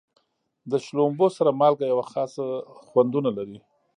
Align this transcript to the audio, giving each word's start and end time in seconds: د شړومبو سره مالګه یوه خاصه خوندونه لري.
د 0.69 0.71
شړومبو 0.85 1.27
سره 1.37 1.49
مالګه 1.59 1.85
یوه 1.91 2.05
خاصه 2.11 2.45
خوندونه 2.87 3.29
لري. 3.37 3.59